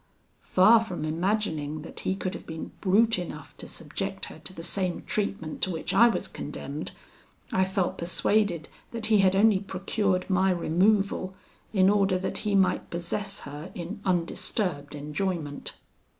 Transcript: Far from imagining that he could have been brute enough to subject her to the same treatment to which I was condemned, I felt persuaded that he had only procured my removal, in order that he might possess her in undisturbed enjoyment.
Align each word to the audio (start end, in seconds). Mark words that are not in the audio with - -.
Far 0.47 0.79
from 0.79 1.05
imagining 1.05 1.83
that 1.83 1.99
he 1.99 2.15
could 2.15 2.33
have 2.33 2.47
been 2.47 2.71
brute 2.81 3.19
enough 3.19 3.55
to 3.57 3.67
subject 3.67 4.25
her 4.25 4.39
to 4.39 4.51
the 4.51 4.63
same 4.63 5.03
treatment 5.05 5.61
to 5.61 5.69
which 5.69 5.93
I 5.93 6.07
was 6.09 6.27
condemned, 6.27 6.93
I 7.51 7.65
felt 7.65 7.99
persuaded 7.99 8.67
that 8.93 9.05
he 9.13 9.19
had 9.19 9.35
only 9.35 9.59
procured 9.59 10.27
my 10.27 10.49
removal, 10.49 11.35
in 11.71 11.87
order 11.87 12.17
that 12.17 12.39
he 12.39 12.55
might 12.55 12.89
possess 12.89 13.41
her 13.41 13.69
in 13.75 14.01
undisturbed 14.03 14.95
enjoyment. 14.95 15.75